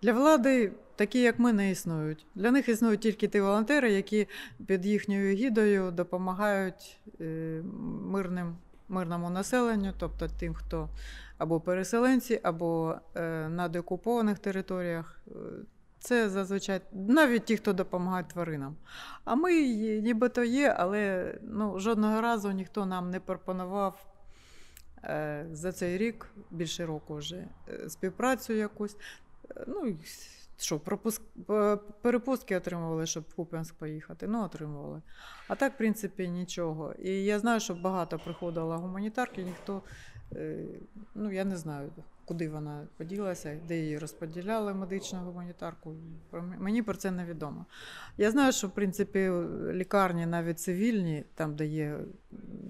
[0.02, 2.26] Для влади такі, як ми, не існують.
[2.34, 4.28] Для них існують тільки ті волонтери, які
[4.66, 7.62] під їхньою гідою допомагають е,
[8.02, 8.56] мирним,
[8.88, 10.88] мирному населенню, тобто тим, хто
[11.38, 15.20] або переселенці, або е, на деокупованих територіях.
[16.02, 18.76] Це зазвичай навіть ті, хто допомагають тваринам.
[19.24, 19.52] А ми
[20.02, 24.06] нібито є, але ну, жодного разу ніхто нам не пропонував
[25.04, 28.96] е, за цей рік, більше року вже, е, співпрацю якусь.
[29.56, 29.96] Е, Ну,
[30.58, 34.26] що, пропуск, е, перепустки отримували, щоб в Куп'янськ поїхати.
[34.26, 35.02] Ну, отримували.
[35.48, 36.92] А так, в принципі, нічого.
[36.92, 39.82] І я знаю, що багато приходило гуманітарки, ніхто,
[40.32, 40.64] е,
[41.14, 41.90] ну, я не знаю,
[42.24, 45.94] куди вона поділася, де її розподіляли медичну гуманітарку.
[46.58, 47.66] Мені про це невідомо.
[48.18, 49.30] Я знаю, що в принципі
[49.72, 51.98] лікарні навіть цивільні, там, де є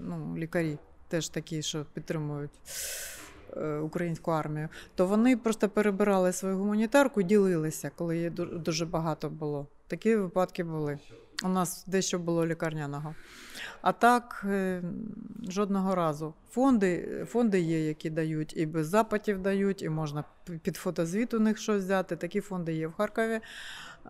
[0.00, 2.50] ну, лікарі, теж такі, що підтримують
[3.56, 9.30] е, українську армію, то вони просто перебирали свою гуманітарку ділилися, коли її ду- дуже багато
[9.30, 9.66] було.
[9.86, 10.98] Такі випадки були.
[11.44, 13.14] У нас дещо було лікарняного.
[13.82, 14.82] А так, е,
[15.48, 16.34] жодного разу.
[16.50, 20.24] Фонди, фонди є, які дають і без запитів дають, і можна
[20.62, 22.16] під фотозвіт у них щось взяти.
[22.16, 23.40] Такі фонди є в Харкові.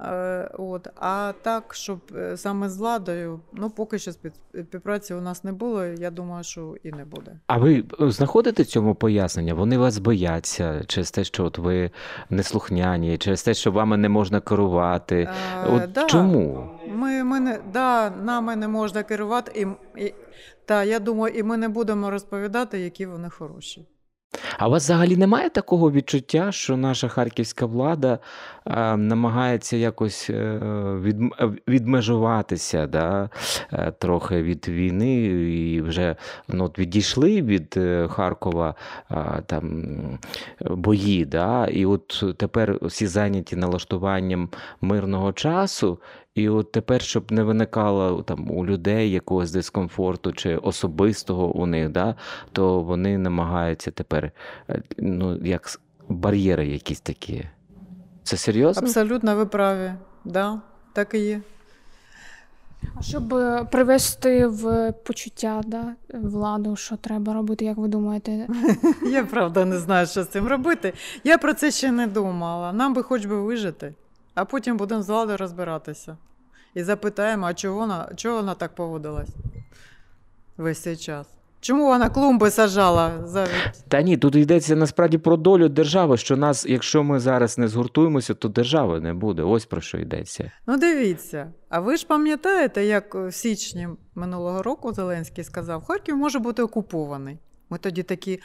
[0.00, 0.88] Е, От.
[0.96, 5.52] А так, щоб е, саме з владою, ну поки що спів- співпраці у нас не
[5.52, 5.84] було.
[5.84, 7.38] Я думаю, що і не буде.
[7.46, 9.54] А ви знаходите цьому пояснення?
[9.54, 11.90] Вони вас бояться через те, що от ви
[12.30, 15.28] неслухняні, через те, що вами не можна керувати.
[15.66, 16.04] От да.
[16.04, 16.70] чому?
[17.02, 19.60] Ми, ми не, да, нами не можна керувати.
[19.60, 19.66] І,
[20.04, 20.14] і,
[20.66, 23.86] та, я думаю, і ми не будемо розповідати, які вони хороші.
[24.58, 28.18] А у вас взагалі немає такого відчуття, що наша харківська влада
[28.66, 33.30] е, намагається якось е, е, відмежуватися да,
[33.72, 36.16] е, трохи від війни і вже
[36.48, 38.74] ну, от відійшли від е, Харкова
[39.46, 40.18] там,
[40.60, 44.48] бої, да, і от тепер всі зайняті налаштуванням
[44.80, 45.98] мирного часу.
[46.34, 51.88] І от тепер, щоб не виникало там у людей якогось дискомфорту чи особистого у них,
[51.88, 52.14] да,
[52.52, 54.30] то вони намагаються тепер
[54.68, 57.44] е, ну, як бар'єри якісь такі.
[58.22, 58.82] Це серйозно?
[58.82, 59.92] Абсолютно ви праві.
[60.24, 60.60] Да,
[60.92, 61.40] так і є.
[62.94, 68.48] А щоб е, привести в почуття да, владу, що треба робити, як ви думаєте?
[69.12, 70.92] Я правда не знаю, що з цим робити.
[71.24, 72.72] Я про це ще не думала.
[72.72, 73.94] Нам би хоч би вижити,
[74.34, 76.16] а потім будемо з владою розбиратися.
[76.74, 79.30] І запитаємо, а чого вона, чого вона так поводилась
[80.56, 81.26] весь цей час.
[81.60, 83.12] Чому вона клумби сажала?
[83.24, 83.46] За...
[83.88, 88.34] Та ні, тут йдеться насправді про долю держави, що нас, якщо ми зараз не згуртуємося,
[88.34, 89.42] то держави не буде.
[89.42, 90.50] Ось про що йдеться.
[90.66, 91.52] Ну, дивіться.
[91.68, 97.38] А ви ж пам'ятаєте, як в січні минулого року Зеленський сказав, Харків може бути окупований.
[97.70, 98.40] Ми тоді такі,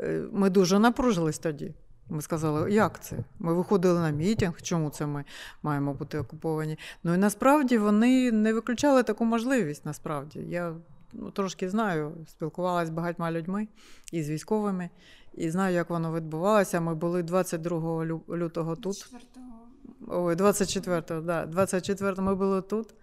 [0.00, 1.74] е, ми дуже напружились тоді.
[2.10, 3.16] Ми сказали, як це?
[3.38, 5.24] Ми виходили на мітинг, чому це ми
[5.62, 6.78] маємо бути окуповані?
[7.04, 9.86] Ну і насправді вони не виключали таку можливість.
[9.86, 10.38] Насправді.
[10.38, 10.74] Я
[11.12, 13.68] ну, трошки знаю, спілкувалася з багатьма людьми
[14.12, 14.90] і з військовими,
[15.34, 16.80] і знаю, як воно відбувалося.
[16.80, 19.10] Ми були 22 лю- лютого тут.
[20.08, 21.46] Ой, 24-го, да.
[21.46, 22.94] 24-го ми були тут.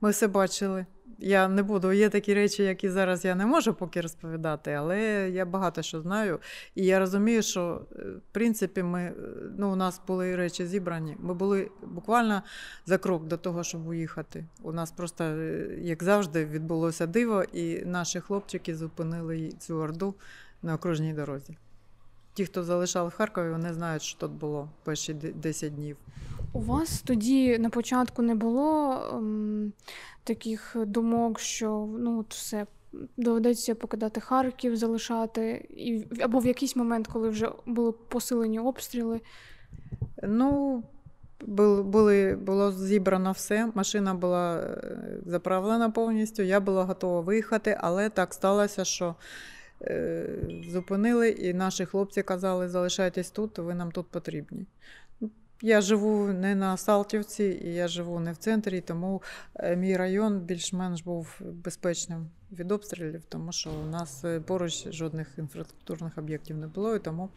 [0.00, 0.86] Ми все бачили.
[1.18, 1.92] Я не буду.
[1.92, 6.38] Є такі речі, які зараз я не можу поки розповідати, але я багато що знаю.
[6.74, 9.14] І я розумію, що е, в принципі ми, е,
[9.58, 11.16] ну, у нас були речі зібрані.
[11.20, 12.42] Ми були буквально
[12.86, 14.44] за крок до того, щоб уїхати.
[14.62, 20.14] У нас просто, е, як завжди, відбулося диво, і наші хлопчики зупинили цю орду
[20.62, 21.56] на окружній дорозі.
[22.34, 25.96] Ті, хто залишав в Харкові, вони знають, що тут було перші 10 днів.
[26.52, 29.72] У вас тоді на початку не було ем,
[30.24, 32.66] таких думок, що ну от все
[33.16, 39.20] доведеться покидати Харків, залишати, і або в якийсь момент, коли вже були посилені обстріли.
[40.22, 40.82] Ну,
[41.40, 43.70] бу- були, було зібрано все.
[43.74, 46.42] Машина була е, заправлена повністю.
[46.42, 49.14] Я була готова виїхати, але так сталося, що
[50.68, 54.66] зупинили, і наші хлопці казали: залишайтесь тут, ви нам тут потрібні.
[55.62, 59.22] Я живу не на Салтівці, і я живу не в центрі, тому
[59.54, 65.28] е, мій район більш-менш був безпечним від обстрілів, тому що у нас е, поруч жодних
[65.38, 67.28] інфраструктурних об'єктів не було, і тому,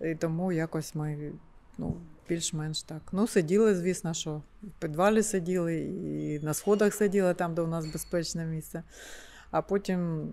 [0.00, 1.32] і тому якось ми
[1.78, 1.96] ну,
[2.28, 3.02] більш-менш так.
[3.12, 7.86] Ну, сиділи, звісно, що в підвалі сиділи, і на сходах сиділи там, де у нас
[7.86, 8.82] безпечне місце.
[9.50, 10.30] А потім е,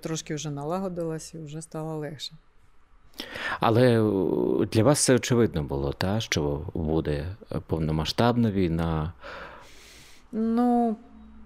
[0.00, 2.32] трошки вже налагодилось і вже стало легше.
[3.60, 7.36] Але е, для вас це очевидно було, та, що буде
[7.66, 9.12] повномасштабна війна.
[10.32, 10.96] Ну,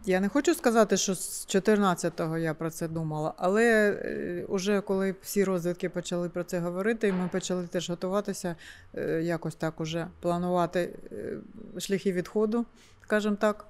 [0.07, 5.15] я не хочу сказати, що з 14-го я про це думала, але е, уже коли
[5.23, 8.57] всі розвідки почали про це говорити, і ми почали теж готуватися,
[8.95, 12.65] е, якось так уже планувати е, шляхи відходу,
[13.03, 13.67] скажімо так,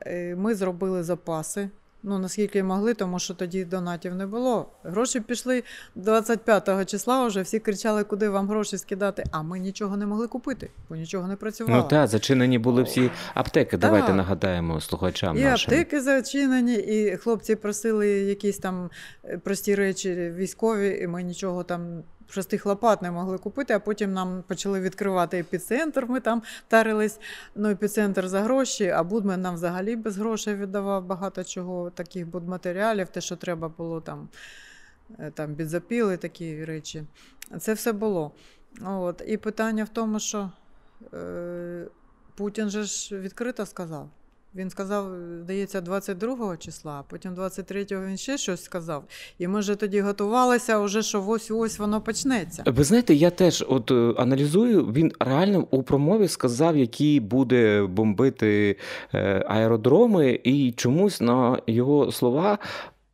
[0.00, 1.68] е, ми зробили запаси.
[2.06, 4.68] Ну, наскільки могли, тому що тоді донатів не було.
[4.82, 5.62] Гроші пішли
[5.94, 10.70] 25 числа, вже всі кричали, куди вам гроші скидати, а ми нічого не могли купити,
[10.88, 11.82] бо нічого не працювало.
[11.82, 13.76] Ну так, зачинені були всі аптеки.
[13.76, 14.16] Давайте Так.
[14.16, 15.72] нагадаємо слухачам І нашим.
[15.74, 18.90] аптеки зачинені, і хлопці просили якісь там
[19.44, 22.02] прості речі військові, і ми нічого там.
[22.32, 26.06] Простих лопат не могли купити, а потім нам почали відкривати епіцентр.
[26.08, 27.20] Ми там тарились.
[27.54, 33.08] Ну, епіцентр за гроші, а Будмен нам взагалі без грошей віддавав багато чого, таких будматеріалів,
[33.08, 34.28] те, що треба було там,
[35.18, 37.04] е, там бензопіли, такі речі.
[37.60, 38.32] Це все було.
[38.84, 39.22] От.
[39.26, 40.50] І питання в тому, що
[41.14, 41.86] е,
[42.34, 44.10] Путін же ж відкрито сказав.
[44.56, 45.06] Він сказав,
[45.42, 49.04] здається, 22-го числа, потім 23-го він ще щось сказав.
[49.38, 52.62] І ми вже тоді готувалися, вже що ось ось воно почнеться.
[52.66, 54.86] Ви знаєте, я теж от е, аналізую.
[54.86, 58.76] Він реально у промові сказав, які буде бомбити
[59.14, 62.58] е, аеродроми, і чомусь на його слова.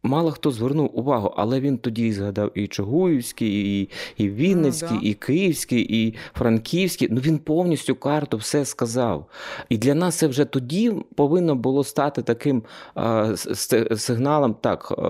[0.03, 5.09] Мало хто звернув увагу, але він тоді згадав і Чугуївський, і, і Вінницький, Ну, да.
[5.09, 7.09] і Київський, і Франківський.
[7.11, 9.27] Ну він повністю карту все сказав.
[9.69, 12.63] І для нас це вже тоді повинно було стати таким
[12.97, 15.03] е, с- с- сигналом, так, е,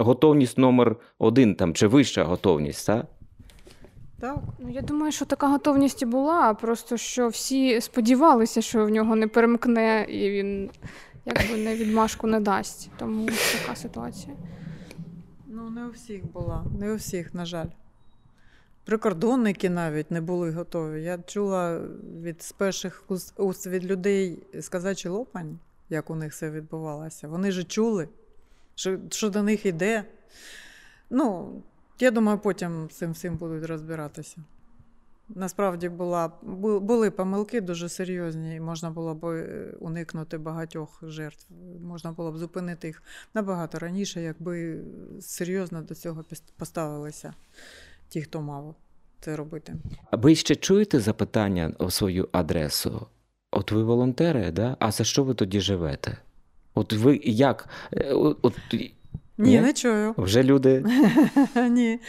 [0.00, 2.86] готовність номер один там, чи вища готовність.
[2.86, 3.06] Так?
[4.20, 4.36] Так.
[4.58, 9.16] Ну, я думаю, що така готовність і була, просто що всі сподівалися, що в нього
[9.16, 10.70] не перемкне і він
[11.26, 12.90] якби не відмашку не дасть.
[12.98, 13.26] Тому
[13.60, 14.36] така ситуація.
[15.46, 17.66] Ну, не у всіх була, не у всіх, на жаль.
[18.84, 21.02] Прикордонники навіть не були готові.
[21.02, 21.80] Я чула
[22.22, 25.58] від з перших уст- від людей сказачі лопань,
[25.90, 27.28] як у них все відбувалося.
[27.28, 28.08] Вони ж чули,
[28.74, 30.04] що, що до них йде.
[31.10, 31.52] Ну,
[32.00, 34.36] я думаю, потім з цим всім будуть розбиратися.
[35.28, 41.46] Насправді була, бу- були помилки дуже серйозні, і можна було б е, уникнути багатьох жертв.
[41.82, 43.02] Можна було б зупинити їх
[43.34, 44.80] набагато раніше, якби
[45.20, 46.24] серйозно до цього
[46.58, 47.34] поставилися
[48.08, 48.74] ті, хто мав
[49.20, 49.74] це робити.
[50.10, 53.06] А Ви ще чуєте запитання у свою адресу?
[53.50, 54.76] От ви волонтери, да?
[54.80, 56.18] а за що ви тоді живете?
[56.74, 57.68] От ви як?
[57.92, 58.54] Е, От, от,
[59.38, 59.60] Ні, Ні?
[59.60, 60.14] не чую.
[60.18, 60.84] вже люди.
[61.70, 62.00] Ні.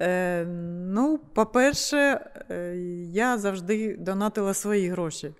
[0.00, 0.44] Е,
[0.88, 2.76] ну, по-перше, е,
[3.12, 5.32] я завжди донатила свої гроші.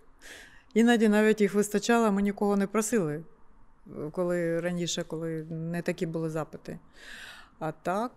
[0.75, 3.23] Іноді навіть їх вистачало, ми нікого не просили
[4.13, 6.79] коли раніше, коли не такі були запити.
[7.59, 8.13] А так,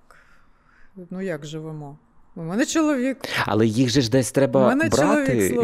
[1.10, 1.98] ну як живемо?
[2.36, 3.18] У мене чоловік.
[3.46, 5.58] Але їх же ж десь треба брати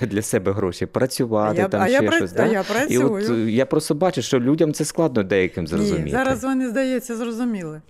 [0.00, 2.32] е, для себе гроші, працювати, а я, там а ще я, пра- щось.
[2.32, 2.46] а Да?
[2.46, 6.04] я І от е, я просто бачу, що людям це складно деяким зрозуміти.
[6.04, 7.82] Ні, зараз вони, здається, зрозуміли.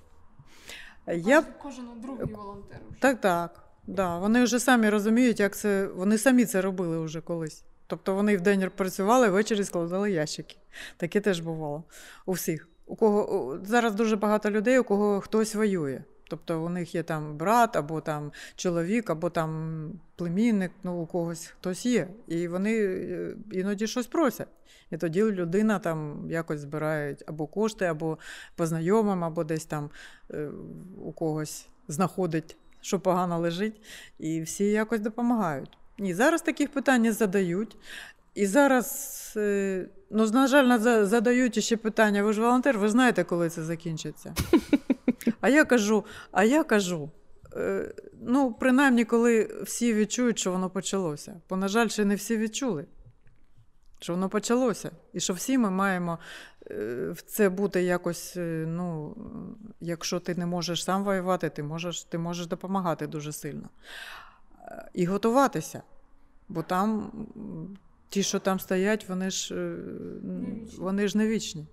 [1.15, 2.79] Я, Кожен другий волонтер.
[3.01, 3.63] Так, так.
[3.87, 4.19] Да.
[4.19, 5.87] Вони вже самі розуміють, як це.
[5.87, 7.65] Вони самі це робили вже колись.
[7.87, 10.57] Тобто вони вдень працювали, ввечері складали ящики.
[10.97, 11.85] Таке теж бувало.
[12.27, 12.69] У всіх.
[12.87, 16.03] У кого зараз дуже багато людей, у кого хтось воює.
[16.29, 21.47] Тобто у них є там брат, або там чоловік, або там племінник, ну у когось
[21.47, 22.09] хтось є.
[22.29, 24.49] І вони е, іноді щось просять.
[24.91, 28.19] І тоді людина там якось збирає або кошти, або
[28.57, 29.91] по знайомим, або десь там
[30.31, 30.49] е,
[31.05, 33.81] у когось знаходить, що погано лежить,
[34.19, 35.79] і всі якось допомагають.
[35.99, 37.77] Ні, зараз таких питань не задають.
[38.35, 43.51] І зараз, е, ну, на жаль, задають ще питання: ви ж волонтер, ви знаєте, коли
[43.51, 44.35] це закінчиться.
[45.41, 47.11] А я кажу, а я кажу.
[47.57, 51.41] е, Ну, принаймні, коли всі відчують, що воно почалося.
[51.51, 52.85] Бо, на жаль, ще не всі відчули,
[54.01, 54.91] що воно почалося.
[55.13, 56.19] І що всі ми маємо
[56.71, 59.17] е, в це бути якось, е, ну,
[59.81, 63.69] якщо ти не можеш сам воювати, ти можеш, ти можеш допомагати дуже сильно.
[64.95, 65.83] І готуватися.
[66.49, 67.13] Бо там
[68.09, 69.75] ті, що там стоять, вони ж,
[70.79, 71.67] вони ж не вічні.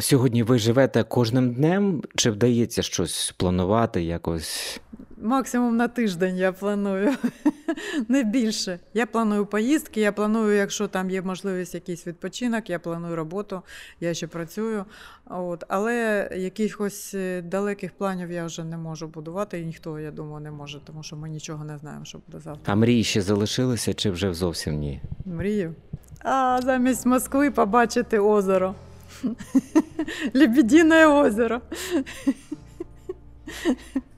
[0.00, 4.80] Сьогодні ви живете кожним днем, чи вдається щось планувати якось?
[5.16, 7.14] Максимум на тиждень я планую,
[8.08, 8.78] не більше.
[8.94, 13.62] Я планую поїздки, я планую, якщо там є можливість якийсь відпочинок, я планую роботу,
[14.00, 14.84] я ще працюю.
[15.26, 15.64] От.
[15.68, 20.50] Але якихось е, далеких планів я вже не можу будувати, і ніхто, я думаю, не
[20.50, 22.72] може, тому що ми нічого не знаємо, що буде завтра.
[22.72, 25.02] А мрії ще залишилися, чи вже зовсім ні?
[25.24, 25.74] Мрію.
[26.20, 28.74] А замість Москви побачити озеро.
[30.34, 31.60] Лебедине озеро.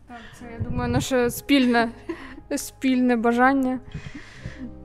[0.09, 1.93] Так, це я думаю, наше спільне,
[2.57, 3.81] спільне бажання.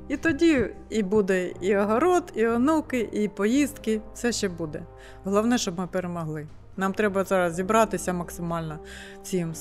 [0.09, 4.01] І тоді і буде і огород, і онуки, і поїздки.
[4.13, 4.83] Все ще буде.
[5.23, 6.47] Головне, щоб ми перемогли.
[6.79, 8.79] Нам треба зараз зібратися максимально
[9.23, 9.53] всім,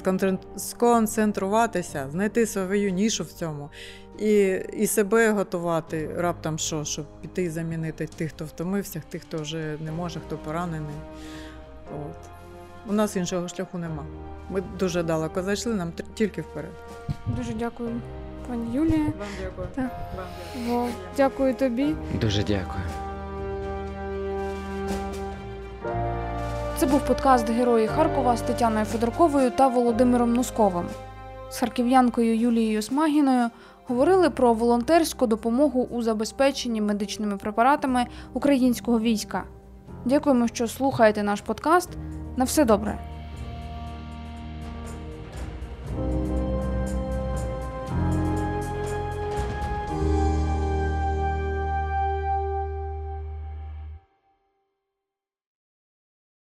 [0.56, 3.70] сконцентруватися, знайти свою нішу в цьому
[4.18, 9.38] і, і себе готувати раптом що, щоб піти і замінити тих, хто втомився, тих, хто
[9.38, 10.96] вже не може, хто поранений.
[11.92, 12.16] От.
[12.86, 14.04] У нас іншого шляху нема.
[14.50, 16.72] Ми дуже далеко зайшли, нам тільки вперед.
[17.26, 17.90] Дуже дякую,
[18.48, 19.04] пані Юлія.
[19.04, 19.68] Вам дякую.
[19.74, 19.90] Так.
[20.16, 20.26] Вам
[20.68, 21.94] Бо дякую тобі.
[22.20, 23.07] Дуже дякую.
[26.78, 30.86] Це був подкаст Герої Харкова з Тетяною Федорковою та Володимиром Носковим.
[31.50, 33.48] З харків'янкою Юлією Смагіною
[33.86, 39.44] говорили про волонтерську допомогу у забезпеченні медичними препаратами українського війська.
[40.04, 41.88] Дякуємо, що слухаєте наш подкаст.
[42.36, 42.98] На все добре.